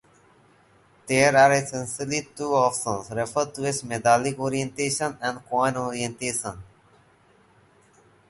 [1.05, 6.57] There are essentially two options, referred to as "medallic orientation" and "coin orientation".